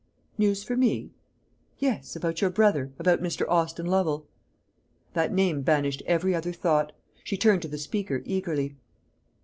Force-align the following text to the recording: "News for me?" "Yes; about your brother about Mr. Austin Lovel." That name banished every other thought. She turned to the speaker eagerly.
"News 0.35 0.63
for 0.63 0.75
me?" 0.75 1.11
"Yes; 1.77 2.15
about 2.15 2.41
your 2.41 2.49
brother 2.49 2.91
about 2.97 3.21
Mr. 3.21 3.47
Austin 3.47 3.85
Lovel." 3.85 4.27
That 5.13 5.31
name 5.31 5.61
banished 5.61 6.01
every 6.07 6.33
other 6.33 6.53
thought. 6.53 6.91
She 7.23 7.37
turned 7.37 7.61
to 7.61 7.67
the 7.67 7.77
speaker 7.77 8.23
eagerly. 8.25 8.77